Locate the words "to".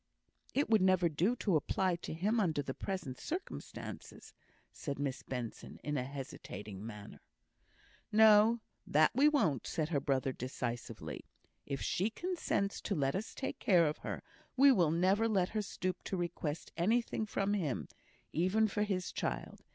1.35-1.55, 1.97-2.13, 12.81-12.95, 16.05-16.17